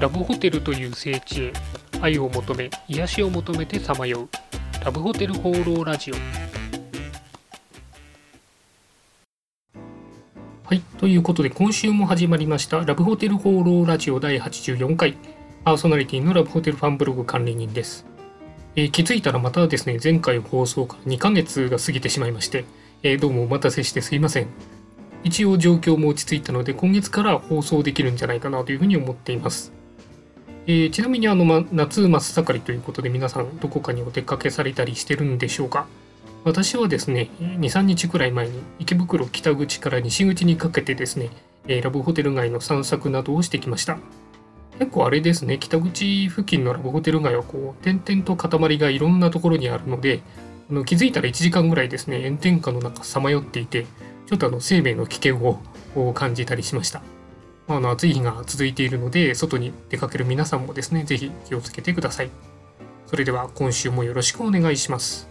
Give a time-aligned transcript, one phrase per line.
[0.00, 1.52] ラブホテルという聖地へ
[2.00, 6.14] 愛を求め癒しを求めてさまようラブホテル放浪ラジオ。
[10.64, 15.16] はいということで今週も始まりましたラブホテル放浪ラジオ第84回
[15.62, 18.04] パーソナリティのラブホテルファンブログ管理人です、
[18.74, 22.64] えー、気づいたらまたですね前回放送から2ヶ月が過ぎてしまいまして、
[23.04, 24.48] えー、どうもお待たせしてすいません。
[25.22, 29.72] 一応状況も落ち着いたので今月から放送できるんじゃないかなというふうに思っています。
[30.66, 35.86] えー、ちなみにあの、ま、夏真っ盛りということで皆さんどこかにお出かけされたりしてるんでしょうか？
[36.44, 41.30] 私はですね、2、3日くらい前に池袋北口から西口にかけてですね、
[41.66, 43.98] えラブホテル街の散策などをしてきました。
[44.78, 50.20] 結構あれですね、北口付近のラブホテル街はこう、点々と塊がいろんなところにあるので、
[50.70, 53.86] あの気づいたら1時間ぐらいですね、炎天下の中さまよっていて、
[54.26, 57.02] ちょっとあの生命の危険を感じたりしました。
[57.66, 62.30] まあ、の暑い日が続いているので、外に出かける皆さんもですね、ぜひ気をつけてください。
[63.06, 65.28] それでは今週もよろしくお願いします。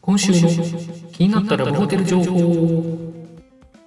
[0.00, 0.48] 今週の
[1.12, 3.14] 気になったラブホテル情報。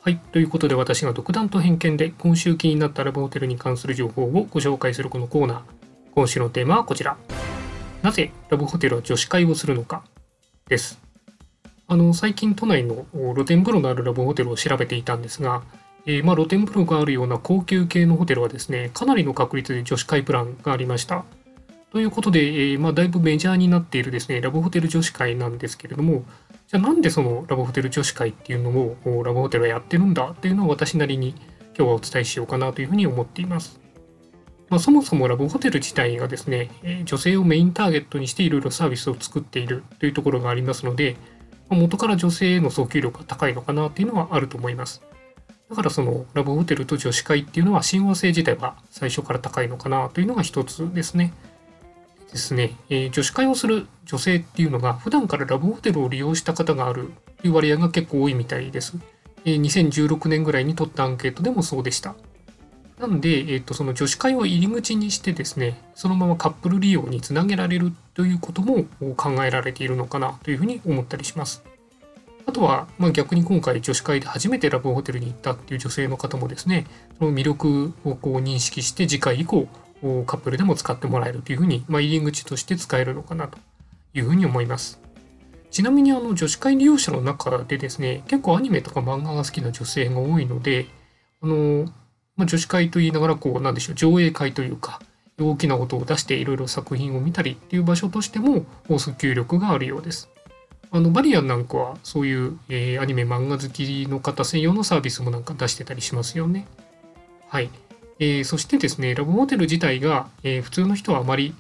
[0.02, 0.18] はい。
[0.32, 5.62] ということで私が独断と偏見で今週気になったラブホテルに関する情報をご紹介するこのコーナー。
[6.16, 7.18] 今週のテーマはこちら。
[8.02, 10.04] なぜラブホテルは女子会をするのか
[10.68, 11.07] です。
[11.90, 15.64] あの最近都内の露天風呂のあるラブホテルを調べていたんですが、
[16.06, 21.24] えー、まあ、露天風呂があるような高級系のホテルはですねかなりの確率で女子会プランがありました。
[21.94, 26.26] ということで、えー、まあ、だいぶメジャーになっているですねラブホテル女子会なんですけれども
[26.68, 30.32] じゃあなんでそのラブホテル女子会っていうのをラブホテルはやってるんだ？
[30.32, 31.30] っていうのを私なりに
[31.78, 33.80] 今日はお伝えしようかなというふうに思っています。
[34.70, 36.70] まあ、そもそもラブホテル自体がですね、
[37.06, 41.16] 女性をメインターゲットにしていろいろサービスを作っているというところがありますので、
[41.76, 45.02] 元から女性への訴求力が高いのかなっていうのはあると思います。
[45.70, 51.34] だからそのラブホテルと女子会っていうのは親和性自体は最初から高いのかなというのが一つですね。
[52.32, 57.12] ですね、えー、女子会をする女性っていうのが普段からラブホテルを利用した方がある
[57.42, 58.98] という割合が結構多いみたいです。
[59.46, 62.16] えー、2016年ぐらいに取ったアンケートでもそうでした。
[63.00, 68.86] なんで、えーと、その女子会を入り口にしてですね、そのままカップル利用につなげられるということも
[69.16, 71.64] 考えられているのかなというふうに思ったりします。
[72.48, 76.88] あとは、まあ、逆に今回女子会で初めてラブホテルに行ったっていう女性の方もですね、
[77.20, 79.68] その魅力をこう認識して次回以降
[80.26, 83.60] カップルでも使ってもらえるというふうに、まあ、入り口として使えるのかなと
[84.16, 85.00] いうふうに思います。
[85.70, 90.88] ちなみにあの女子会利用者の中でですね、結構アニメとか漫画が好きな女性が多いので、
[91.42, 91.92] あの
[92.38, 95.02] まあ、女子会と言いながらこうなんでしょう上映会というか
[95.40, 100.30] 大きな音を出していろいろ作品を見たりっていう場所としても訴求力があるようです。
[100.90, 106.66] あのバリアンなんかはそういう、えー、アニメ漫画好きの方専用のサービスもなんか出してたりしますよね。
[107.50, 107.70] はい。
[108.20, 111.54] えー、そしてですね、ラブホテル自体が、えー、普通の人はあまり、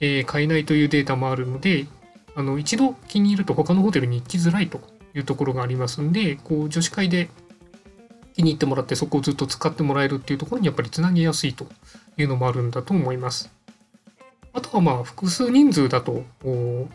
[0.00, 1.86] え買えないというデータもあるので、
[2.34, 4.80] あの一度気に入ると他のホテルに行きづらいと
[5.14, 7.28] いうところがありますんで、こう女子会で
[8.40, 11.66] 気に入ってもらってそこをずっと使ってもらえるっていうところにやっぱりつなげやすいと
[12.16, 13.50] いうのもあるんだと思います。
[14.52, 16.24] あとはまあ複数人数だと、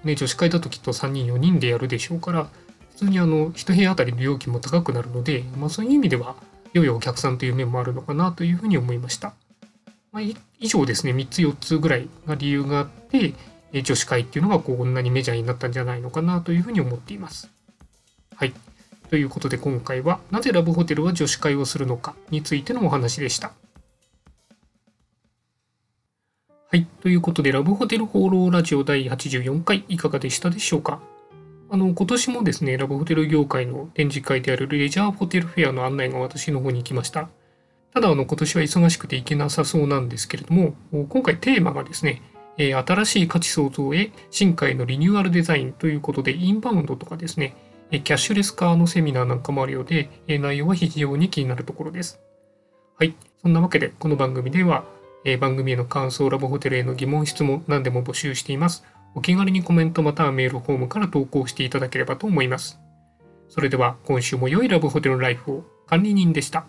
[0.03, 2.49] ね、女子会だときっと3人4人でやるでしょうから
[2.91, 6.35] 普通にあの1部屋あたりの料金も高くなるので、まあ、そういう意味では
[6.73, 9.33] 良いお客さんという面もあるのかなというふうに思いました。
[10.11, 10.23] まあ、
[10.59, 13.33] 以上ですね3つ4つぐらいが理由があって
[13.83, 17.49] 女子会っていうのがこんなにメジャーになったんじゃないのかなというふうに思っています。
[18.35, 18.53] はい。
[19.09, 23.53] ということで今回はなぜラブホテルは女子会をするのかについてのお話でした。
[26.71, 26.85] はい。
[27.01, 30.99] ということでラブホテル放浪ラジオ第84回いかがでしたでしょうか？
[31.69, 37.29] あの、今年もですね、ラブホテル業界の展示会であるレジャーホテルフェアの案内が私の方に行きました。
[37.93, 42.21] ただ、あの、今年は忙しくて行けなさそうなんですけれども、今回テーマがですね、
[42.57, 47.55] え新しい価値創造へ新海のリニューアルデザインということで、インバウンドとかですね、
[47.91, 52.19] キャッシュレス化のセミナーなんかもあるようで、内容は非常に気になるところです。
[52.97, 53.15] はい。
[53.41, 54.83] そんなわけで、この番組では、
[55.39, 58.83] 番組への感想、ラブホテルへの疑問、質問、何でも募集しています。
[59.13, 62.79] お気軽にコメントまたはメールフォームから投稿していただければと思います。
[63.47, 66.65] それでは、今週も良いラブホテルライフを管理人でした。